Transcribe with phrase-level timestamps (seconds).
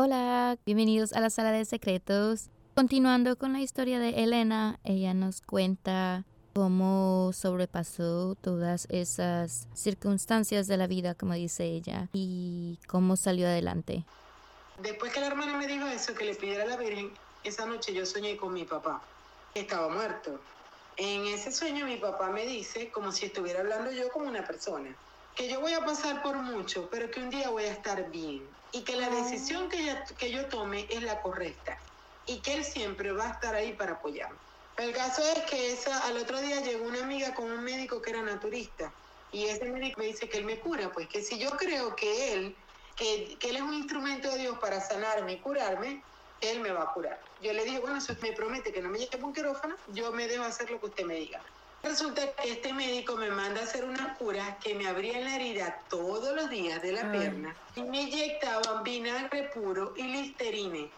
[0.00, 2.50] Hola, bienvenidos a la sala de secretos.
[2.76, 6.24] Continuando con la historia de Elena, ella nos cuenta
[6.54, 14.04] cómo sobrepasó todas esas circunstancias de la vida, como dice ella, y cómo salió adelante.
[14.78, 17.92] Después que la hermana me dijo eso, que le pidiera a la Virgen, esa noche
[17.92, 19.10] yo soñé con mi papá,
[19.52, 20.46] que estaba muerto.
[20.94, 24.96] En ese sueño mi papá me dice, como si estuviera hablando yo como una persona,
[25.34, 28.56] que yo voy a pasar por mucho, pero que un día voy a estar bien
[28.70, 31.84] y que la decisión que, que yo tome es la correcta
[32.24, 34.38] y que él siempre va a estar ahí para apoyarme.
[34.76, 38.10] El caso es que esa, al otro día llegó una amiga con un médico que
[38.10, 38.94] era naturista
[39.28, 42.32] y ese médico me dice que él me cura, pues que si yo creo que
[42.34, 42.67] él,
[42.98, 46.02] que, que él es un instrumento de Dios para sanarme y curarme,
[46.40, 47.20] él me va a curar.
[47.40, 50.26] Yo le dije, bueno, eso me promete que no me lleve un quirófano, yo me
[50.26, 51.40] dejo hacer lo que usted me diga.
[51.82, 55.80] Resulta que este médico me manda a hacer una cura que me abría la herida
[55.88, 60.90] todos los días de la pierna y me inyectaban vinagre puro y listerine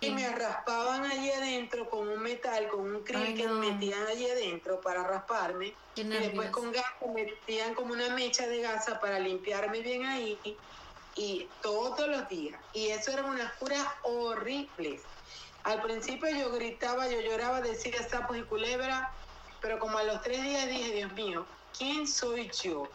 [0.00, 4.30] y me raspaban allí adentro con un metal, con un krill que me metían allí
[4.30, 5.74] adentro para rasparme.
[5.96, 10.38] y después con gas me metían como una mecha de gasa para limpiarme bien ahí.
[11.18, 12.60] Y todos los días.
[12.72, 15.02] Y eso eran unas curas horribles.
[15.64, 19.12] Al principio yo gritaba, yo lloraba, decía sapos y culebra,
[19.60, 22.90] pero como a los tres días dije, Dios mío, ¿quién soy yo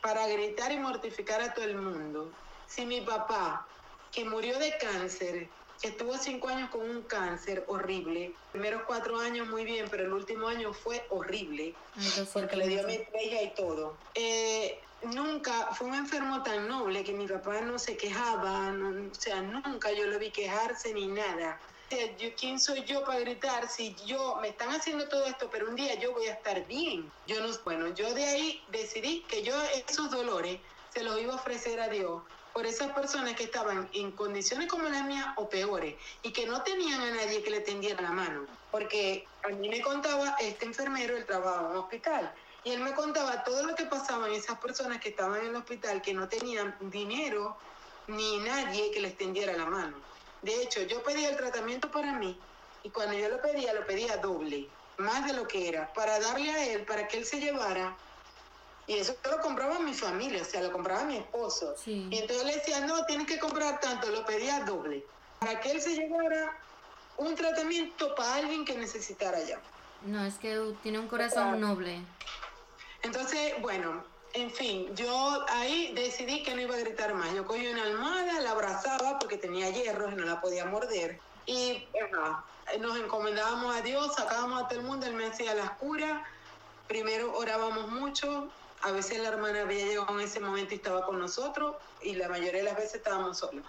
[0.00, 2.38] para gritar y mortificar a todo el mundo?
[2.66, 3.68] Si mi papá,
[4.10, 8.38] que murió de cáncer, Estuvo cinco años con un cáncer horrible.
[8.40, 11.76] Los primeros cuatro años muy bien, pero el último año fue horrible.
[12.32, 13.98] porque le dio metralla y todo.
[14.14, 19.42] Eh, nunca fue un enfermo tan noble que mi papá no se quejaba, o sea,
[19.42, 21.60] nunca yo lo vi quejarse ni nada.
[22.18, 25.76] yo, ¿Quién soy yo para gritar si yo me están haciendo todo esto, pero un
[25.76, 27.12] día yo voy a estar bien?
[27.26, 29.54] Yo no, bueno, yo de ahí decidí que yo
[29.88, 34.12] esos dolores se los iba a ofrecer a Dios por esas personas que estaban en
[34.12, 38.00] condiciones como las mías o peores y que no tenían a nadie que le tendiera
[38.00, 38.46] la mano.
[38.70, 42.34] Porque a mí me contaba este enfermero, él trabajaba en un hospital,
[42.64, 45.56] y él me contaba todo lo que pasaba en esas personas que estaban en el
[45.56, 47.56] hospital, que no tenían dinero
[48.08, 49.96] ni nadie que les tendiera la mano.
[50.42, 52.38] De hecho, yo pedía el tratamiento para mí
[52.82, 56.50] y cuando yo lo pedía, lo pedía doble, más de lo que era, para darle
[56.50, 57.96] a él, para que él se llevara
[58.86, 61.74] y eso lo compraba mi familia, o sea, lo compraba mi esposo.
[61.86, 65.04] Y entonces le decía, no, tienes que comprar tanto, lo pedía doble,
[65.38, 66.58] para que él se llevara
[67.16, 69.58] un tratamiento para alguien que necesitara ya.
[70.02, 72.00] No, es que tiene un corazón noble.
[73.04, 77.32] Entonces, bueno, en fin, yo ahí decidí que no iba a gritar más.
[77.34, 81.20] Yo cogí una almohada, la abrazaba porque tenía hierros y no la podía morder.
[81.46, 81.86] Y
[82.80, 86.22] nos encomendábamos a Dios, sacábamos a todo el mundo, él me hacía las curas.
[86.88, 88.50] Primero orábamos mucho,
[88.82, 92.28] a veces la hermana había llegado en ese momento y estaba con nosotros y la
[92.28, 93.64] mayoría de las veces estábamos solos.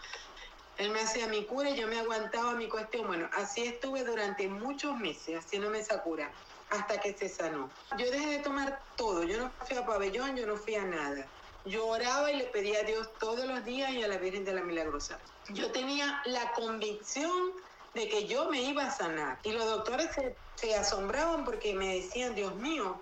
[0.77, 3.07] Él me hacía mi cura y yo me aguantaba mi cuestión.
[3.07, 6.31] Bueno, así estuve durante muchos meses, haciéndome esa cura,
[6.69, 7.69] hasta que se sanó.
[7.97, 11.27] Yo dejé de tomar todo, yo no fui a pabellón, yo no fui a nada.
[11.65, 14.53] Yo oraba y le pedía a Dios todos los días y a la Virgen de
[14.53, 15.19] la Milagrosa.
[15.49, 17.53] Yo tenía la convicción
[17.93, 19.39] de que yo me iba a sanar.
[19.43, 23.01] Y los doctores se, se asombraban porque me decían, Dios mío,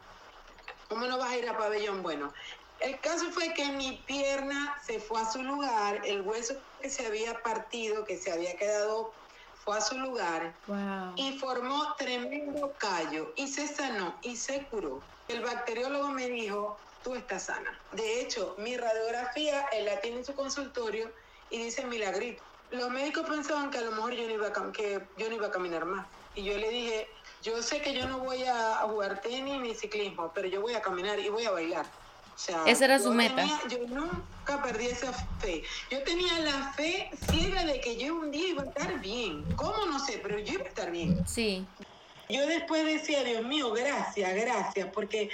[0.93, 2.03] ¿Cómo no vas a ir a pabellón?
[2.03, 2.31] Bueno,
[2.79, 7.07] el caso fue que mi pierna se fue a su lugar, el hueso que se
[7.07, 9.11] había partido, que se había quedado,
[9.63, 10.59] fue a su lugar
[11.15, 15.03] y formó tremendo callo y se sanó y se curó.
[15.27, 17.81] El bacteriólogo me dijo, tú estás sana.
[17.91, 21.13] De hecho, mi radiografía, él la tiene en su consultorio
[21.49, 22.43] y dice milagrito.
[22.71, 25.47] Los médicos pensaban que a lo mejor yo no iba a, que yo no iba
[25.47, 26.07] a caminar más.
[26.33, 27.07] Y yo le dije,
[27.41, 30.81] yo sé que yo no voy a jugar tenis ni ciclismo, pero yo voy a
[30.81, 31.93] caminar y voy a bailar.
[32.35, 33.45] O sea, esa era su meta.
[33.69, 35.63] yo nunca perdí esa fe.
[35.91, 39.43] Yo tenía la fe ciega de que yo un día iba a estar bien.
[39.55, 39.85] ¿Cómo?
[39.85, 41.25] No sé, pero yo iba a estar bien.
[41.27, 41.65] Sí.
[42.29, 45.29] Yo después decía, Dios mío, gracias, gracias, porque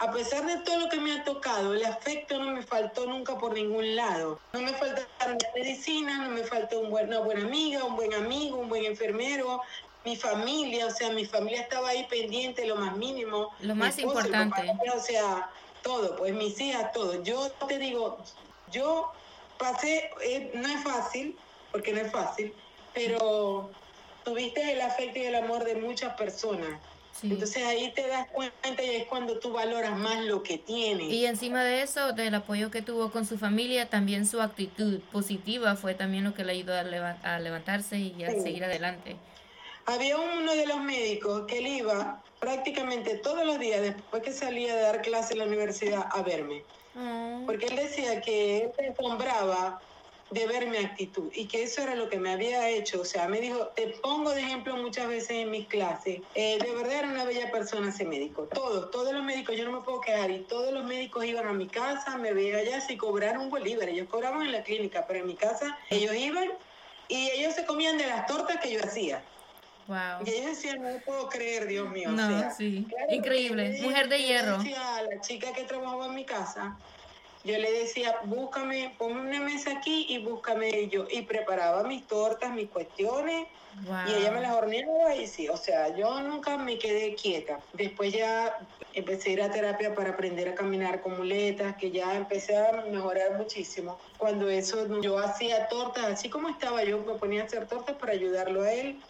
[0.00, 3.36] a pesar de todo lo que me ha tocado, el afecto no me faltó nunca
[3.36, 4.40] por ningún lado.
[4.54, 8.86] No me faltaron medicina, no me faltó una buena amiga, un buen amigo, un buen
[8.86, 9.60] enfermero,
[10.04, 13.50] mi familia, o sea, mi familia estaba ahí pendiente, lo más mínimo.
[13.60, 14.62] Lo más importante.
[14.94, 15.50] o sea,
[15.82, 17.22] todo, pues mis hijas, todo.
[17.22, 18.18] Yo te digo,
[18.70, 19.12] yo
[19.58, 21.36] pasé, eh, no es fácil,
[21.72, 22.52] porque no es fácil,
[22.94, 23.70] pero
[24.24, 26.78] tuviste el afecto y el amor de muchas personas
[27.22, 31.10] Entonces ahí te das cuenta y es cuando tú valoras más lo que tienes.
[31.10, 35.76] Y encima de eso, del apoyo que tuvo con su familia, también su actitud positiva
[35.76, 39.16] fue también lo que le ayudó a, levantarse y a seguir adelante.
[39.90, 44.76] Había uno de los médicos que él iba prácticamente todos los días después que salía
[44.76, 46.62] de dar clase en la universidad a verme.
[46.94, 47.42] Ah.
[47.44, 49.82] Porque él decía que él se asombraba
[50.30, 53.00] de ver mi actitud y que eso era lo que me había hecho.
[53.00, 56.20] O sea, me dijo, te pongo de ejemplo muchas veces en mis clases.
[56.34, 58.46] Eh, de verdad era una bella persona ese médico.
[58.46, 60.30] Todos, todos los médicos, yo no me puedo quejar.
[60.30, 63.88] Y todos los médicos iban a mi casa, me veían allá si cobraron un bolívar.
[63.88, 66.48] Ellos cobraban en la clínica, pero en mi casa ellos iban
[67.08, 69.26] y ellos se comían de las tortas que yo hacía.
[69.90, 70.24] Wow.
[70.24, 72.12] Y ella decía, no puedo creer, Dios mío.
[72.12, 72.86] No, sí.
[73.08, 73.80] Increíble.
[73.82, 74.58] Mujer de hierro.
[74.58, 76.76] Decía la chica que trabajaba en mi casa,
[77.42, 81.08] yo le decía, búscame, ponme una mesa aquí y búscame yo.
[81.10, 83.48] Y preparaba mis tortas, mis cuestiones.
[84.06, 87.58] Y ella me las horneaba y sí, o sea, yo nunca me quedé quieta.
[87.72, 88.58] Después ya
[88.94, 92.84] empecé a ir a terapia para aprender a caminar con muletas, que ya empecé a
[92.90, 93.98] mejorar muchísimo.
[94.18, 98.12] Cuando eso, yo hacía tortas, así como estaba yo, me ponía a hacer tortas para
[98.12, 99.00] ayudarlo a él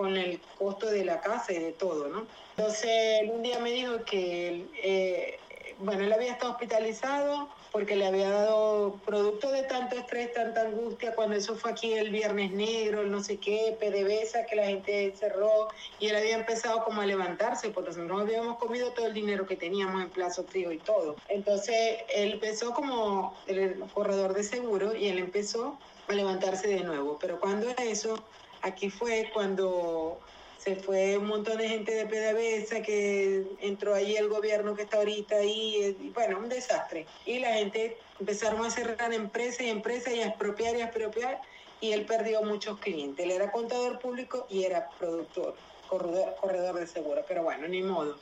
[0.00, 2.26] con el costo de la casa y de todo, ¿no?
[2.56, 5.38] Entonces, un día me dijo que, eh,
[5.78, 11.14] bueno, él había estado hospitalizado porque le había dado producto de tanto estrés, tanta angustia,
[11.14, 15.14] cuando eso fue aquí el viernes negro, el no sé qué, PDVSA, que la gente
[15.14, 15.68] cerró
[15.98, 19.56] y él había empezado como a levantarse, porque nosotros habíamos comido todo el dinero que
[19.56, 21.16] teníamos en plazo frío y todo.
[21.28, 27.18] Entonces él empezó como el corredor de seguro y él empezó a levantarse de nuevo,
[27.20, 28.14] pero cuando eso,
[28.62, 30.18] aquí fue cuando
[30.58, 34.98] se fue un montón de gente de PDVSA que entró ahí el gobierno que está
[34.98, 37.06] ahorita ahí, y bueno, un desastre.
[37.24, 41.40] Y la gente empezaron a cerrar empresas y empresas y a expropiar y expropiar
[41.80, 43.24] y él perdió muchos clientes.
[43.24, 45.56] Él era contador público y era productor,
[45.88, 48.18] corredor, corredor de seguro, pero bueno, ni modo.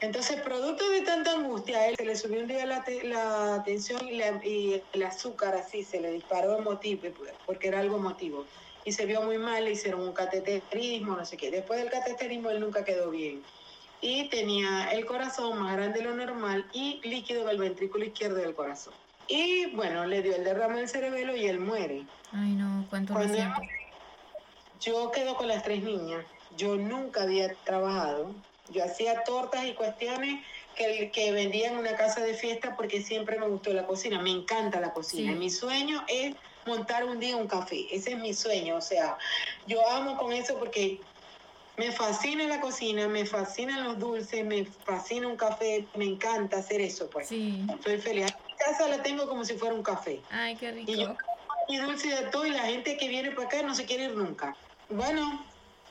[0.00, 4.06] Entonces, producto de tanta angustia, a él se le subió un día la, la tensión
[4.06, 7.08] y, y, el azúcar así, se le disparó emotivo,
[7.46, 8.44] porque era algo emotivo
[8.88, 11.50] y se vio muy mal, le hicieron un cateterismo, no sé qué.
[11.50, 13.42] Después del cateterismo él nunca quedó bien.
[14.00, 18.36] Y tenía el corazón más grande de lo normal y líquido en el ventrículo izquierdo
[18.36, 18.94] del corazón.
[19.26, 22.06] Y bueno, le dio el derrame del cerebelo y él muere.
[22.32, 23.60] Ay, no, cuánto siento.
[24.80, 26.24] Yo quedo con las tres niñas.
[26.56, 28.34] Yo nunca había trabajado.
[28.70, 30.42] Yo hacía tortas y cuestiones
[30.76, 34.22] que, que vendía en una casa de fiesta porque siempre me gustó la cocina.
[34.22, 35.32] Me encanta la cocina.
[35.32, 36.34] Mi sueño es
[36.68, 37.86] montar un día un café.
[37.90, 38.76] Ese es mi sueño.
[38.76, 39.18] O sea,
[39.66, 41.00] yo amo con eso porque
[41.76, 46.80] me fascina la cocina, me fascinan los dulces, me fascina un café, me encanta hacer
[46.80, 47.28] eso, pues.
[47.28, 47.66] Sí.
[47.82, 48.26] Soy feliz.
[48.46, 50.20] Mi casa la tengo como si fuera un café.
[50.30, 50.90] Ay, qué rico.
[50.90, 51.16] Y yo
[51.68, 54.16] y dulce de todo y la gente que viene para acá no se quiere ir
[54.16, 54.56] nunca.
[54.88, 55.44] Bueno,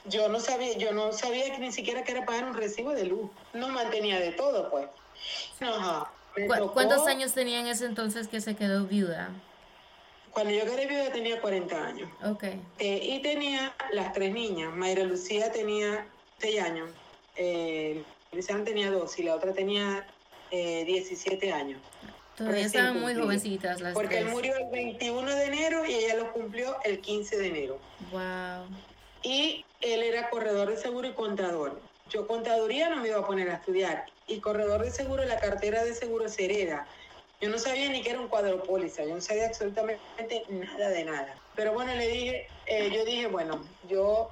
[0.05, 3.05] yo no sabía, yo no sabía que ni siquiera que era pagar un recibo de
[3.05, 3.29] luz.
[3.53, 4.87] No mantenía de todo, pues.
[6.73, 9.29] ¿Cuántos años tenía en ese entonces que se quedó viuda?
[10.37, 12.11] Cuando yo quedé viuda tenía 40 años.
[12.23, 12.43] Ok.
[12.77, 14.71] Eh, y tenía las tres niñas.
[14.71, 16.05] Mayra Lucía tenía
[16.37, 16.91] 6 años.
[17.37, 20.05] Eh, Luciana tenía 2 y la otra tenía
[20.51, 21.81] eh, 17 años.
[22.35, 26.31] Todavía estaban muy jovencitas las Porque él murió el 21 de enero y ella lo
[26.31, 27.79] cumplió el 15 de enero.
[28.11, 28.67] Wow.
[29.23, 31.81] Y él era corredor de seguro y contador.
[32.11, 34.05] Yo contaduría no me iba a poner a estudiar.
[34.27, 36.85] Y corredor de seguro, la cartera de seguro se hereda.
[37.39, 41.43] Yo no sabía ni que era un cuadropóliza, yo no sabía absolutamente nada de nada.
[41.53, 44.31] Pero bueno, le dije, eh, yo dije, bueno, yo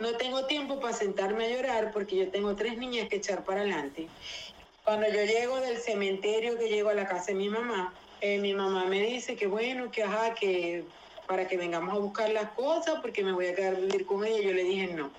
[0.00, 3.60] no tengo tiempo para sentarme a llorar porque yo tengo tres niñas que echar para
[3.60, 4.10] adelante.
[4.82, 8.54] Cuando yo llego del cementerio, que llego a la casa de mi mamá, eh, mi
[8.54, 10.92] mamá me dice que bueno, que ajá, que
[11.26, 14.24] para que vengamos a buscar las cosas porque me voy a quedar a vivir con
[14.24, 14.40] ella.
[14.42, 15.16] Yo le dije no.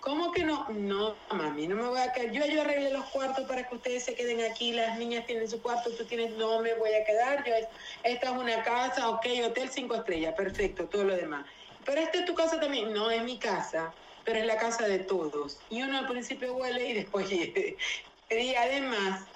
[0.00, 0.66] ¿Cómo que no?
[0.70, 2.32] No, mami, no me voy a quedar.
[2.32, 5.62] Yo, yo arreglé los cuartos para que ustedes se queden aquí, las niñas tienen su
[5.62, 7.44] cuarto, tú tienes, no me voy a quedar.
[7.46, 7.54] Yo,
[8.02, 11.46] esta es una casa, ok, hotel cinco estrellas, perfecto, todo lo demás.
[11.84, 12.92] Pero esta es tu casa también.
[12.92, 15.64] No, es mi casa, pero es la casa de todos.
[15.68, 17.28] Y uno al principio huele y después
[18.30, 19.30] Y además,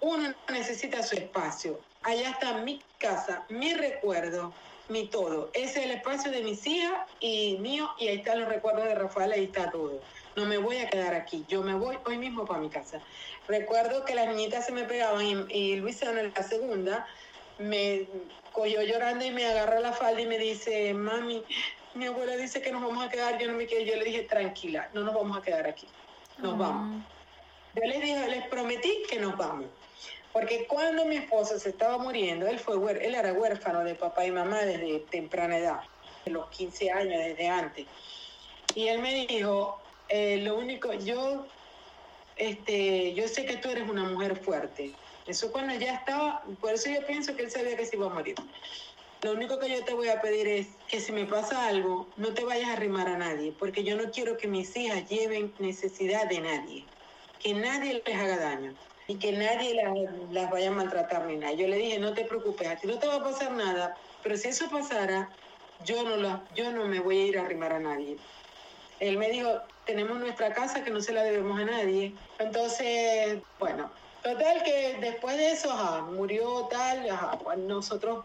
[0.00, 1.86] uno necesita su espacio.
[2.02, 5.50] Allá está mi casa, mi recuerdo, mi todo.
[5.54, 8.94] Ese es el espacio de mis hijas y mío, y ahí están los recuerdos de
[8.94, 10.00] Rafael, ahí está todo.
[10.36, 13.00] No me voy a quedar aquí, yo me voy hoy mismo para mi casa.
[13.48, 17.06] Recuerdo que las niñitas se me pegaban y, y Luisana, la segunda,
[17.58, 18.06] me
[18.52, 21.44] cogió llorando y me agarra la falda y me dice, mami,
[21.94, 24.22] mi abuela dice que nos vamos a quedar, yo no me quedo, yo le dije,
[24.22, 25.86] tranquila, no nos vamos a quedar aquí,
[26.38, 27.04] nos vamos.
[27.74, 29.66] Yo les dije, les prometí que nos vamos.
[30.34, 32.74] Porque cuando mi esposo se estaba muriendo, él, fue,
[33.06, 35.80] él era huérfano de papá y mamá desde temprana edad,
[36.24, 37.86] de los 15 años, desde antes.
[38.74, 41.46] Y él me dijo, eh, lo único, yo
[42.34, 44.90] este, yo sé que tú eres una mujer fuerte.
[45.28, 48.10] Eso cuando ya estaba, por eso yo pienso que él sabía que se iba a
[48.10, 48.34] morir.
[49.22, 52.34] Lo único que yo te voy a pedir es que si me pasa algo, no
[52.34, 56.28] te vayas a arrimar a nadie, porque yo no quiero que mis hijas lleven necesidad
[56.28, 56.84] de nadie,
[57.38, 58.74] que nadie les haga daño
[59.06, 59.92] y que nadie las,
[60.30, 61.52] las vaya a maltratar ni nada.
[61.54, 64.36] Yo le dije, no te preocupes, a ti no te va a pasar nada, pero
[64.36, 65.28] si eso pasara,
[65.84, 68.18] yo no, la, yo no me voy a ir a arrimar a nadie.
[69.00, 69.50] Él me dijo,
[69.84, 72.14] tenemos nuestra casa que no se la debemos a nadie.
[72.38, 73.92] Entonces, bueno,
[74.22, 78.24] total que después de eso, ajá, murió tal, ajá, nosotros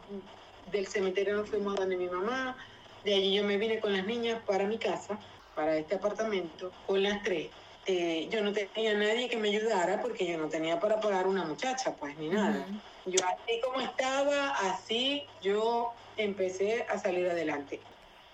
[0.66, 2.56] del cementerio nos fuimos donde mi mamá,
[3.04, 5.20] de allí yo me vine con las niñas para mi casa,
[5.54, 7.52] para este apartamento, con las tres.
[7.92, 11.44] Eh, yo no tenía nadie que me ayudara porque yo no tenía para pagar una
[11.44, 12.68] muchacha, pues ni nada.
[13.04, 17.82] Yo así como estaba, así yo empecé a salir adelante.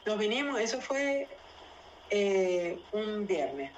[0.05, 1.29] Nos vinimos, eso fue
[2.09, 3.71] eh, un viernes.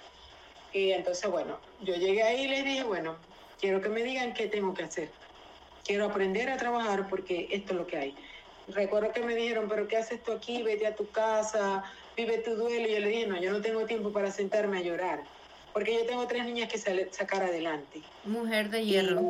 [0.74, 3.16] Y entonces, bueno, yo llegué ahí y les dije, bueno,
[3.60, 5.14] quiero que me digan qué tengo que hacer.
[5.86, 8.18] Quiero aprender a trabajar porque esto es lo que hay
[8.68, 10.62] recuerdo que me dijeron, pero ¿qué haces tú aquí?
[10.62, 11.84] Vete a tu casa,
[12.16, 12.88] vive tu duelo.
[12.88, 15.28] Y yo le dije, no, yo no tengo tiempo para sentarme a llorar,
[15.78, 16.80] porque yo tengo tres niñas que
[17.12, 18.02] sacar adelante.
[18.24, 19.30] Mujer de hierro.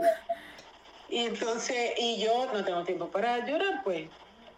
[1.10, 4.08] Y, entonces, y yo no tengo tiempo para llorar, pues.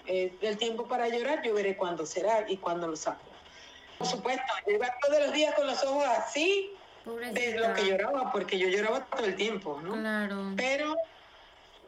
[0.05, 3.25] Eh, el tiempo para llorar yo veré cuándo será y cuándo lo saco.
[3.97, 6.69] Por supuesto, yo iba todos los días con los ojos así
[7.05, 9.93] de lo que lloraba, porque yo lloraba todo el tiempo, ¿no?
[9.93, 10.53] Claro.
[10.55, 10.95] Pero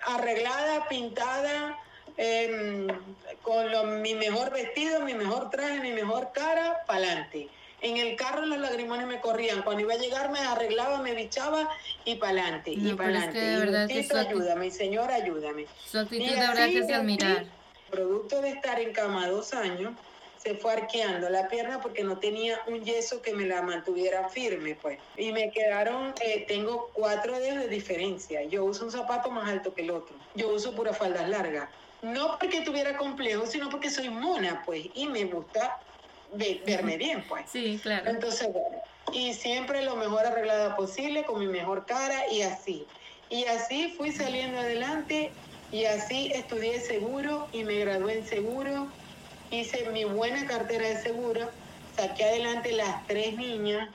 [0.02, 1.78] arreglada, pintada,
[2.18, 2.88] Em,
[3.42, 7.50] con mi mejor vestido, mi mejor traje, mi mejor cara, para adelante.
[7.82, 9.64] En el carro los lagrimones me corrían.
[9.64, 11.70] Cuando iba a llegar me arreglaba, me bichaba
[12.06, 12.72] y para adelante.
[12.72, 13.94] y para adelante.
[13.94, 15.66] y ayúdame, Señor, ayúdame.
[15.86, 17.46] Su actitud de verdad que es admirar.
[17.90, 19.94] Producto de estar en cama dos años,
[20.38, 24.76] se fue arqueando la pierna porque no tenía un yeso que me la mantuviera firme,
[24.76, 25.00] pues.
[25.18, 28.44] Y me quedaron, eh, tengo cuatro dedos de diferencia.
[28.44, 30.16] Yo uso un zapato más alto que el otro.
[30.36, 31.70] Yo uso pura faldas largas
[32.02, 35.80] no porque tuviera complejo, sino porque soy mona, pues, y me gusta
[36.32, 37.50] verme bien, pues.
[37.50, 38.10] Sí, claro.
[38.10, 38.82] Entonces, bueno,
[39.14, 42.86] y siempre lo mejor arreglada posible, con mi mejor cara y así.
[43.30, 45.32] Y así fui saliendo adelante
[45.72, 48.88] y así estudié seguro y me gradué en seguro.
[49.52, 51.50] Hice mi buena cartera de seguro,
[51.96, 53.90] saqué adelante las tres niñas,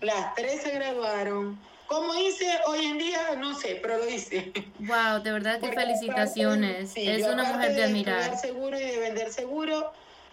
[0.00, 3.36] las tres se graduaron, ¿Cómo hice hoy en día?
[3.38, 4.52] No sé, pero lo hice.
[4.80, 6.92] Wow, de verdad que felicitaciones.
[6.96, 8.30] es una mujer de admirar.
[8.30, 9.92] De seguro y de vender seguro,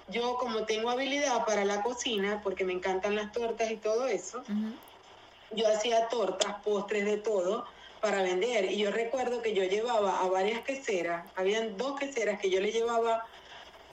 [0.09, 4.43] yo como tengo habilidad para la cocina, porque me encantan las tortas y todo eso,
[5.51, 7.65] yo hacía tortas, postres de todo
[8.01, 8.71] para vender.
[8.71, 12.71] Y yo recuerdo que yo llevaba a varias queseras, habían dos queseras que yo le
[12.71, 13.25] llevaba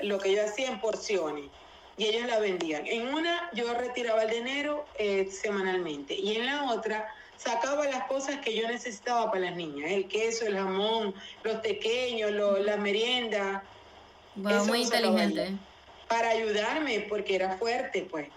[0.01, 1.51] lo que yo hacía en porciones
[1.97, 2.87] y ellos la vendían.
[2.87, 8.41] En una yo retiraba el dinero eh, semanalmente y en la otra sacaba las cosas
[8.41, 13.63] que yo necesitaba para las niñas, el queso, el jamón, los pequeños, la merienda.
[14.35, 15.59] muy inteligente.
[16.11, 18.29] Para ayudarme, porque era fuerte, pues.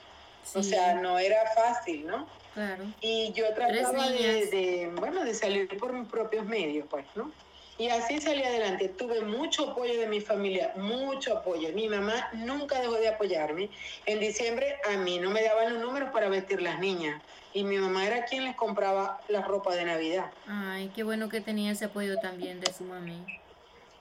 [0.53, 2.27] O sea, no era fácil, ¿no?
[2.53, 2.83] Claro.
[3.01, 7.31] Y yo trataba de, de, bueno, de salir por mis propios medios, pues, ¿no?
[7.77, 8.89] Y así salí adelante.
[8.89, 11.69] Tuve mucho apoyo de mi familia, mucho apoyo.
[11.73, 13.69] Mi mamá nunca dejó de apoyarme.
[14.05, 17.21] En diciembre a mí no me daban los números para vestir las niñas.
[17.51, 20.31] Y mi mamá era quien les compraba la ropa de Navidad.
[20.47, 23.23] Ay, qué bueno que tenía ese apoyo también de su mami.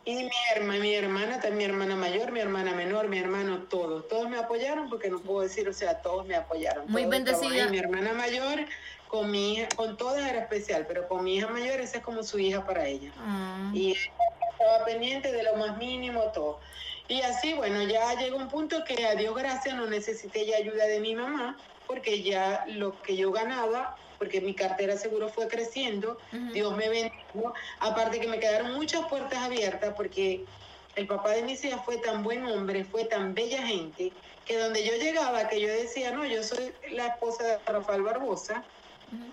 [0.04, 4.09] Y mi hermana, mi hermana, también mi hermana mayor, mi hermana menor, mi hermano, todos.
[4.09, 6.90] Todos me apoyaron porque no puedo decir, o sea, todos me apoyaron.
[6.90, 7.66] Muy bendecida.
[7.66, 8.66] Y mi hermana mayor
[9.12, 12.23] con mi hija, con todas era especial, pero con mi hija mayor esa es como
[12.23, 13.12] su hija para ella.
[13.18, 13.71] Ah.
[13.75, 16.61] Y estaba pendiente de lo más mínimo, todo.
[17.09, 20.87] Y así, bueno, ya llegó un punto que a Dios gracias no necesité ya ayuda
[20.87, 26.21] de mi mamá, porque ya lo que yo ganaba, porque mi cartera seguro fue creciendo,
[26.52, 30.47] Dios me bendijo, aparte que me quedaron muchas puertas abiertas, porque
[30.95, 34.14] el papá de mis hijas fue tan buen hombre, fue tan bella gente,
[34.45, 38.64] que donde yo llegaba, que yo decía, no, yo soy la esposa de Rafael Barbosa,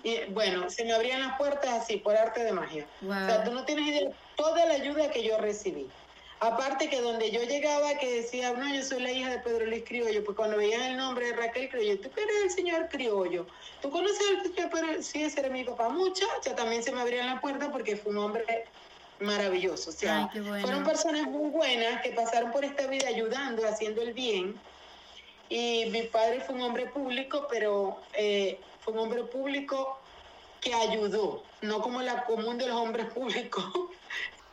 [0.01, 2.89] y bueno, se me abrían las puertas así, por arte de magia.
[3.21, 5.93] O sea, tú no tienes idea toda la ayuda que yo recibí.
[6.41, 9.83] Aparte que donde yo llegaba que decía, no, yo soy la hija de Pedro Luis
[9.85, 13.45] Criollo, pues cuando veían el nombre de Raquel Criollo, tú que eres el señor Criollo,
[13.81, 17.27] tú conoces al señor Pedro, sí, ese era mi papá, muchacha, también se me abrían
[17.27, 18.45] las puertas porque fue un hombre
[19.19, 19.89] maravilloso.
[19.89, 20.29] O sea,
[20.61, 24.61] fueron personas muy buenas que pasaron por esta vida ayudando, haciendo el bien.
[25.49, 29.99] Y mi padre fue un hombre público, pero eh, fue un hombre público
[30.61, 33.63] que ayudó, no como la común de los hombres públicos,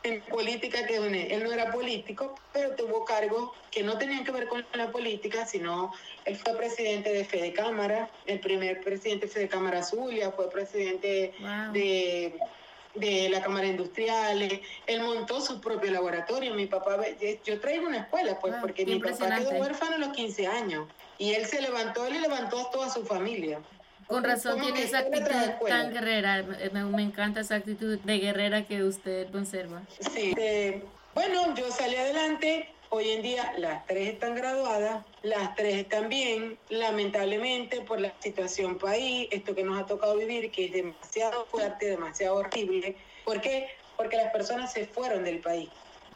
[0.03, 4.47] en política que él no era político, pero tuvo cargos que no tenían que ver
[4.47, 5.91] con la política, sino
[6.25, 11.33] él fue presidente de Fede Cámara, el primer presidente de Fede Cámara Zulia, fue presidente
[11.73, 12.39] de,
[12.95, 14.41] de la Cámara Industrial,
[14.87, 16.97] él montó su propio laboratorio, mi papá,
[17.43, 20.87] yo traigo una escuela, pues, porque mi papá quedó huérfano a los 15 años,
[21.17, 23.59] y él se levantó, él levantó a toda su familia.
[24.07, 26.43] Con razón tiene esa actitud tan guerrera.
[26.71, 29.81] Me, encanta esa actitud de guerrera que usted conserva.
[29.99, 30.33] Sí.
[30.37, 30.81] Eh,
[31.13, 32.69] bueno, yo salí adelante.
[32.89, 36.57] Hoy en día las tres están graduadas, las tres están bien.
[36.69, 41.87] Lamentablemente por la situación país, esto que nos ha tocado vivir, que es demasiado fuerte,
[41.87, 42.95] demasiado horrible.
[43.25, 43.67] ¿Por qué?
[43.97, 45.69] Porque las personas se fueron del país.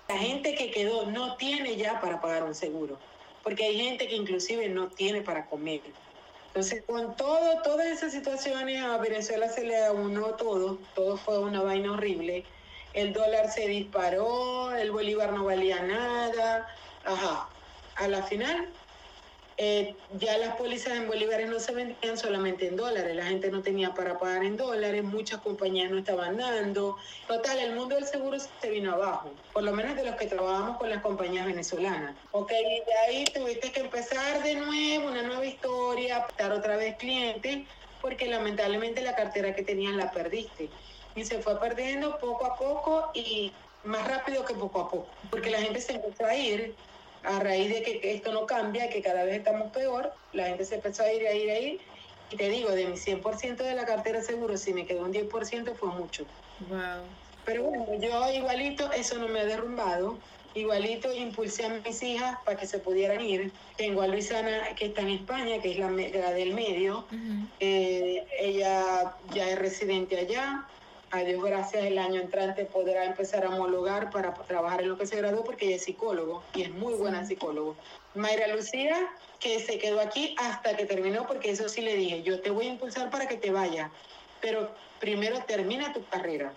[0.08, 2.98] La gente que quedó no tiene ya para pagar un seguro,
[3.44, 5.82] porque hay gente que inclusive no tiene para comer.
[6.54, 11.62] Entonces, con todo, todas esas situaciones, a Venezuela se le aunó todo, todo fue una
[11.64, 12.50] vaina horrible.
[12.92, 16.68] El dólar se disparó, el bolívar no valía nada,
[17.04, 17.58] ajá.
[17.96, 18.81] A la final,
[19.58, 23.62] eh, ya las pólizas en bolívares no se vendían solamente en dólares, la gente no
[23.62, 26.96] tenía para pagar en dólares, muchas compañías no estaban dando.
[27.28, 30.78] Total, el mundo del seguro se vino abajo, por lo menos de los que trabajamos
[30.78, 32.18] con las compañías venezolanas.
[32.32, 36.96] Ok, y de ahí tuviste que empezar de nuevo, una nueva historia, dar otra vez
[36.98, 37.68] clientes,
[38.00, 40.74] porque lamentablemente la cartera que tenían la perdiste.
[41.14, 45.50] Y se fue perdiendo poco a poco y más rápido que poco a poco, porque
[45.52, 46.80] la gente se empezó a ir
[47.24, 50.76] a raíz de que, esto no cambia, que cada vez estamos peor, la gente se
[50.76, 51.82] empezó a ir, a ir, a ir.
[52.32, 55.76] Y te digo, de mi 100% de la cartera seguro, si me quedó un 10%
[55.76, 56.26] fue mucho.
[56.70, 57.04] Wow.
[57.46, 60.18] Pero bueno, yo igualito, eso no me ha derrumbado.
[60.54, 63.52] Igualito impulsé a mis hijas para que se pudieran ir.
[63.78, 67.06] Tengo a Luisana que está en España, que es la, del medio.
[67.60, 70.68] Eh, ella ya es residente allá
[71.12, 75.06] a Dios gracias, el año entrante podrá empezar a homologar para trabajar en lo que
[75.06, 77.76] se graduó porque ella es psicólogo y es muy buena psicólogo.
[78.16, 82.42] Mayra Lucía, que se quedó aquí hasta que terminó, porque eso sí le dije, yo
[82.42, 83.92] te voy a impulsar para que te vaya,
[84.40, 86.54] pero primero termina tu carrera,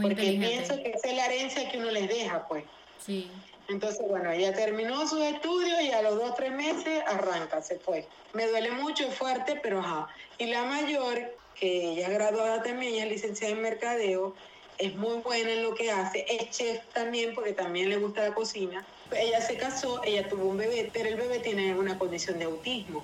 [0.00, 2.64] porque pienso que esa es la herencia que uno les deja, pues.
[3.04, 3.30] Sí.
[3.68, 8.06] Entonces, bueno, ella terminó sus estudios y a los dos, tres meses arranca, se fue.
[8.32, 10.08] Me duele mucho, es fuerte, pero ajá.
[10.38, 14.34] Y la mayor, que ella es graduada también, ella es licenciada en mercadeo,
[14.78, 18.34] es muy buena en lo que hace, es chef también porque también le gusta la
[18.34, 18.86] cocina.
[19.10, 23.02] Ella se casó, ella tuvo un bebé, pero el bebé tiene una condición de autismo.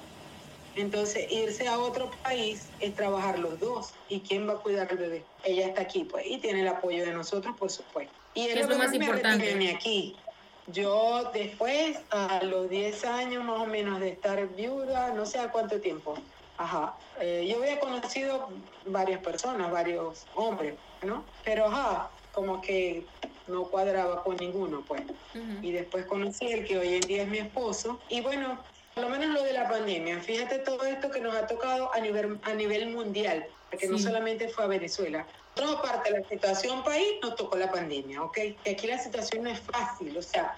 [0.77, 3.95] Entonces, irse a otro país es trabajar los dos.
[4.09, 5.25] ¿Y quién va a cuidar al bebé?
[5.45, 8.13] Ella está aquí, pues, y tiene el apoyo de nosotros, por supuesto.
[8.35, 9.73] Y es lo más importante.
[9.75, 10.17] aquí.
[10.67, 15.53] Yo después, a los 10 años más o menos de estar viuda, no sé a
[15.53, 16.17] cuánto tiempo,
[16.57, 16.97] Ajá.
[17.21, 18.49] Eh, yo había conocido
[18.87, 21.25] varias personas, varios hombres, ¿no?
[21.45, 23.07] Pero ajá, como que
[23.47, 25.03] no cuadraba con ninguno, pues.
[25.63, 28.01] Y después conocí el que hoy en día es mi esposo.
[28.09, 28.65] Y bueno,
[28.95, 30.21] por lo menos lo de la pandemia.
[30.21, 34.49] Fíjate todo esto que nos ha tocado a nivel, a nivel mundial, porque no solamente
[34.49, 35.27] fue a Venezuela.
[35.55, 38.39] Por otra parte, la situación país nos tocó la pandemia, ¿ok?
[38.63, 40.57] Que aquí la situación no es fácil, o sea,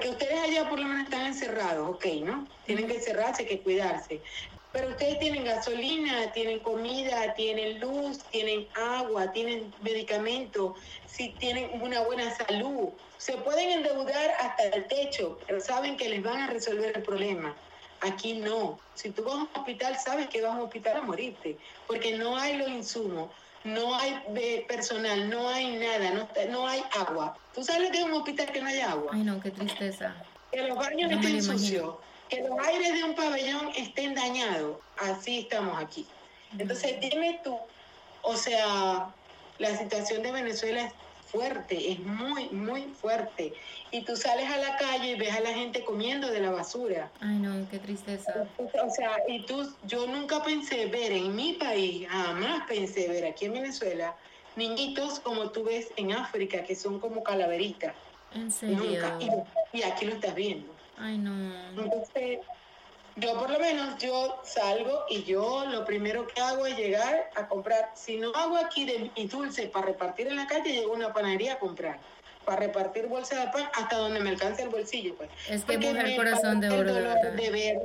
[0.00, 2.46] que ustedes allá por lo menos están encerrados, ok, ¿no?
[2.64, 4.22] Tienen que encerrarse, que cuidarse.
[4.76, 10.74] Pero ustedes tienen gasolina, tienen comida, tienen luz, tienen agua, tienen medicamentos,
[11.06, 12.90] si tienen una buena salud.
[13.16, 17.56] Se pueden endeudar hasta el techo, pero saben que les van a resolver el problema.
[18.02, 18.78] Aquí no.
[18.92, 22.18] Si tú vas a un hospital, sabes que vas a un hospital a morirte, porque
[22.18, 23.30] no hay los insumos,
[23.64, 27.34] no hay personal, no hay nada, no, no hay agua.
[27.54, 29.10] ¿Tú sabes lo que es un hospital que no hay agua?
[29.14, 30.14] Ay, no, qué tristeza.
[30.52, 31.94] Que los baños estén sucios
[32.28, 34.76] que los aires de un pabellón estén dañados.
[34.98, 36.06] Así estamos aquí.
[36.58, 37.56] Entonces, dime tú,
[38.22, 39.10] o sea,
[39.58, 40.92] la situación de Venezuela es
[41.30, 43.52] fuerte, es muy, muy fuerte.
[43.90, 47.10] Y tú sales a la calle y ves a la gente comiendo de la basura.
[47.20, 48.46] Ay, no, qué tristeza.
[48.58, 53.46] O sea, y tú, yo nunca pensé ver en mi país, jamás pensé ver aquí
[53.46, 54.14] en Venezuela,
[54.54, 57.94] niñitos como tú ves en África, que son como calaveritas.
[58.34, 58.78] ¿En serio?
[58.78, 59.18] Nunca.
[59.72, 60.75] y aquí lo estás viendo.
[60.98, 61.32] Ay, no.
[61.76, 62.40] Entonces,
[63.16, 67.48] yo por lo menos, yo salgo y yo lo primero que hago es llegar a
[67.48, 67.90] comprar.
[67.94, 71.12] Si no hago aquí de mi dulce para repartir en la calle, llego a una
[71.12, 71.98] panadería a comprar.
[72.44, 75.30] Para repartir bolsas de pan hasta donde me alcance el bolsillo, pues.
[75.48, 76.94] Es que mujer corazón de oro.
[76.94, 77.78] de ver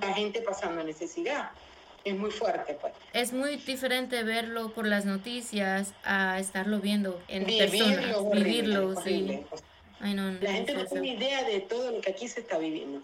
[0.00, 1.50] la gente pasando necesidad
[2.04, 2.92] es muy fuerte, pues.
[3.12, 9.44] Es muy diferente verlo por las noticias a estarlo viendo en persona, vivirlo, sí.
[10.04, 13.00] La gente no tiene idea de todo lo que aquí se está viviendo.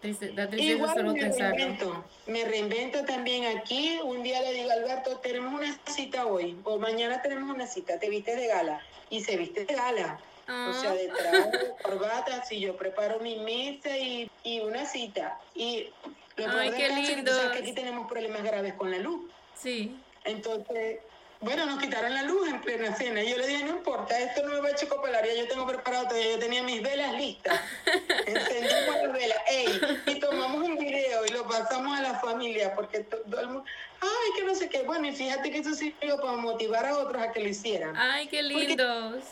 [0.00, 1.56] Triste, da tristeza solo me pensarlo.
[1.56, 3.98] reinvento, me reinvento también aquí.
[4.04, 8.08] Un día le digo, Alberto, tenemos una cita hoy, o mañana tenemos una cita, te
[8.08, 8.80] viste de gala.
[9.10, 10.20] Y se viste de gala.
[10.46, 10.94] O sea, Ah.
[10.94, 11.50] de traje,
[11.82, 15.38] corbata, si yo preparo mi mesa y, y una cita.
[15.54, 15.88] Y
[16.36, 16.88] lo Ay, qué
[17.24, 19.30] caso es que aquí tenemos problemas graves con la luz.
[19.54, 19.94] Sí.
[20.24, 21.00] Entonces,
[21.40, 23.22] bueno, nos quitaron la luz en plena cena.
[23.22, 25.24] Y yo le dije, no importa, esto no me va a chocopelar.
[25.26, 27.60] Ya yo tengo preparado todavía, yo tenía mis velas listas.
[28.26, 29.38] Encendimos las velas.
[29.48, 33.46] Ey, y tomamos un video y lo pasamos a la familia porque to- todo el
[33.48, 33.64] mundo,
[34.00, 34.82] ay, que no sé qué.
[34.82, 37.96] Bueno, y fíjate que eso sirvió para motivar a otros a que lo hicieran.
[37.96, 39.22] Ay, qué lindos.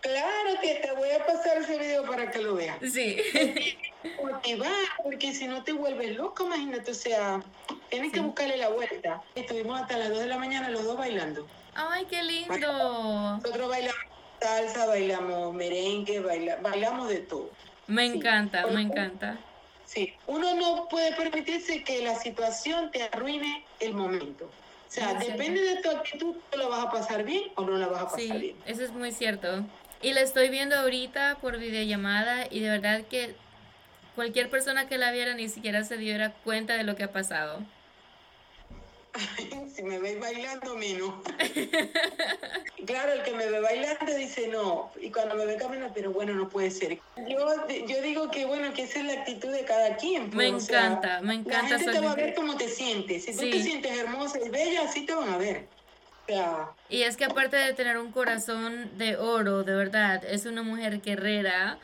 [0.00, 2.76] Claro que te voy a pasar ese video para que lo veas.
[2.92, 3.22] Sí.
[4.22, 4.70] Motivar,
[5.02, 7.40] porque si no te vuelves loco, imagínate, o sea,
[7.90, 9.22] tienes que buscarle la vuelta.
[9.34, 11.46] Estuvimos hasta las 2 de la mañana los dos bailando.
[11.74, 12.56] Ay, qué lindo.
[13.42, 13.96] Nosotros bailamos
[14.40, 17.50] salsa, bailamos merengue, baila- bailamos de todo.
[17.86, 18.16] Me Sí.
[18.16, 19.38] encanta, me encanta.
[19.84, 24.46] Sí, uno no puede permitirse que la situación te arruine el momento.
[24.46, 27.86] O sea, depende de tu actitud, ¿tú la vas a pasar bien o no la
[27.88, 28.56] vas a pasar Sí, bien?
[28.66, 29.64] eso es muy cierto.
[30.02, 33.34] Y la estoy viendo ahorita por videollamada y de verdad que
[34.14, 37.60] cualquier persona que la viera ni siquiera se diera cuenta de lo que ha pasado.
[39.74, 41.14] si me ves bailando, menos.
[42.86, 46.32] claro, el que me ve bailando dice no, y cuando me ve caminando, pero bueno,
[46.34, 46.98] no puede ser.
[47.28, 50.30] Yo, yo digo que bueno, que esa es la actitud de cada quien.
[50.30, 52.68] pues, Me sea, encanta, me La encanta gente su te va a ver como te
[52.68, 53.24] sientes.
[53.24, 53.50] Si tú Sí.
[53.50, 55.68] te sientes hermosa y bella, así te van a ver.
[56.28, 60.46] O sea, Y es que aparte de tener un corazón de oro, de verdad, es
[60.46, 61.78] una mujer guerrera.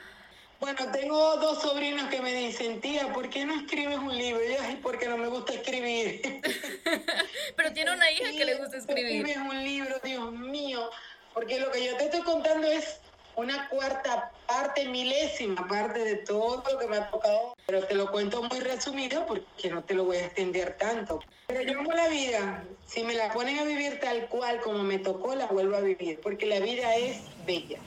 [0.60, 4.44] Bueno, tengo dos sobrinos que me dicen, tía, ¿por qué no escribes un libro?
[4.44, 6.20] Y yo, ay, porque no me gusta escribir.
[7.56, 9.24] Pero tiene una hija que le gusta ¿tú escribir.
[9.24, 10.90] Escribes un libro, Dios mío.
[11.32, 12.98] Porque lo que yo te estoy contando es
[13.36, 17.54] una cuarta parte, milésima parte de todo lo que me ha tocado.
[17.66, 21.20] Pero te lo cuento muy resumido porque no te lo voy a extender tanto.
[21.46, 22.64] Pero yo amo la vida.
[22.84, 26.18] Si me la ponen a vivir tal cual como me tocó, la vuelvo a vivir.
[26.20, 27.78] Porque la vida es bella.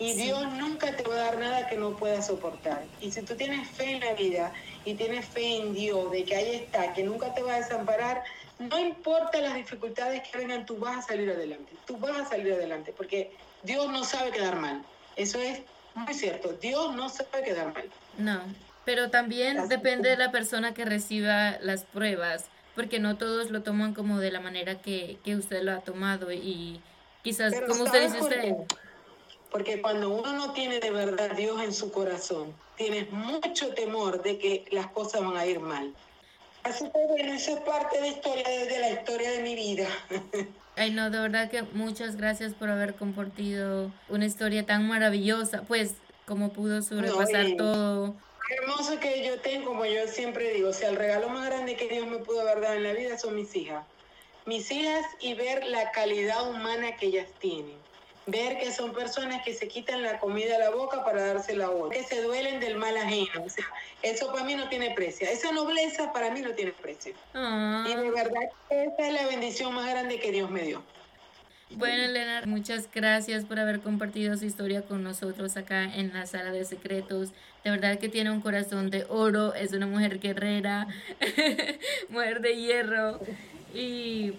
[0.00, 0.22] Y Sí.
[0.22, 2.82] Dios nunca te va a dar nada que no puedas soportar.
[3.02, 4.52] Y si tú tienes fe en la vida
[4.86, 8.24] y tienes fe en Dios, de que ahí está, que nunca te va a desamparar,
[8.58, 11.72] no importa las dificultades que vengan, tú vas a salir adelante.
[11.86, 13.30] Tú vas a salir adelante, porque
[13.62, 14.82] Dios no sabe quedar mal.
[15.16, 15.60] Eso es
[15.94, 16.54] muy cierto.
[16.54, 17.84] Dios no sabe quedar mal.
[18.16, 18.40] No,
[18.86, 23.62] pero también Así depende de la persona que reciba las pruebas, porque no todos lo
[23.62, 26.80] toman como de la manera que, que usted lo ha tomado y
[27.22, 28.76] quizás, Pero como usted ¿sabes dice usted?
[29.50, 34.38] Porque cuando uno no tiene de verdad Dios en su corazón, tienes mucho temor de
[34.38, 35.92] que las cosas van a ir mal.
[36.62, 39.88] Así que bueno, eso es parte de historia, de la historia de mi vida.
[40.76, 45.94] ay no, de verdad que muchas gracias por haber compartido una historia tan maravillosa, pues
[46.26, 48.14] como pudo sobrepasar y- todo.
[48.50, 51.88] hermoso que yo tengo, como yo siempre digo, o sea, el regalo más grande que
[51.88, 53.84] Dios me pudo haber dado en la vida son mis hijas.
[54.46, 57.76] Mis hijas y ver la calidad humana que ellas tienen.
[58.26, 61.70] Ver que son personas que se quitan la comida a la boca para dársela a
[61.70, 63.44] otra, que se duelen del mal ajeno.
[63.44, 63.64] O sea,
[64.02, 65.26] eso para mí no tiene precio.
[65.28, 67.14] Esa nobleza para mí no tiene precio.
[67.34, 70.82] Ah, Y de verdad, esa es la bendición más grande que Dios me dio.
[71.72, 76.50] Bueno, Elena, muchas gracias por haber compartido su historia con nosotros acá en la sala
[76.50, 77.30] de secretos.
[77.62, 80.88] De verdad que tiene un corazón de oro, es una mujer guerrera,
[82.08, 83.20] mujer de hierro.
[83.72, 84.32] Y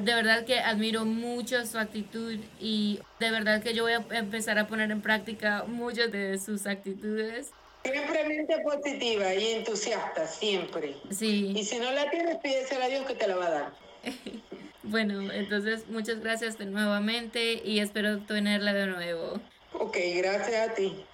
[0.00, 4.58] de verdad que admiro mucho su actitud y de verdad que yo voy a empezar
[4.58, 7.50] a poner en práctica muchas de sus actitudes.
[7.84, 10.96] Siempre mente positiva y entusiasta, siempre.
[11.10, 11.52] Sí.
[11.56, 13.72] Y si no la tienes, pídesela a Dios que te la va a dar.
[14.88, 19.40] Bueno, entonces muchas gracias de nuevamente y espero tenerla de nuevo.
[19.72, 21.04] Ok, gracias a ti.